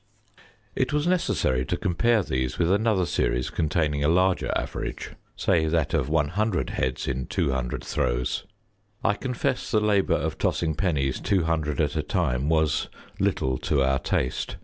It 0.75 0.91
was 0.91 1.05
necessary 1.05 1.63
to 1.65 1.77
compare 1.77 2.23
these 2.23 2.57
with 2.57 2.71
another 2.71 3.05
series 3.05 3.51
containing 3.51 4.03
a 4.03 4.07
larger 4.07 4.51
average, 4.55 5.11
say 5.35 5.67
that 5.67 5.93
of 5.93 6.09
100 6.09 6.71
heads 6.71 7.07
in 7.07 7.27
200 7.27 7.83
throws. 7.83 8.43
I 9.03 9.13
confess 9.13 9.69
the 9.69 9.79
labour 9.79 10.15
of 10.15 10.39
tossing 10.39 10.73
pennies 10.73 11.19
two 11.19 11.43
hundred 11.43 11.79
at 11.79 11.95
a 11.95 12.01
time 12.01 12.49
was 12.49 12.89
little 13.19 13.59
to 13.59 13.83
our 13.83 13.99
taste. 13.99 14.55